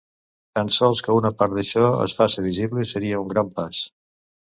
Tan 0.59 0.71
sols 0.77 1.01
que 1.09 1.17
una 1.17 1.31
part 1.43 1.55
d’això 1.59 1.91
es 2.07 2.19
faça 2.23 2.49
visible 2.49 2.91
seria 2.97 3.25
un 3.27 3.33
gran 3.37 3.57
pas. 3.61 3.89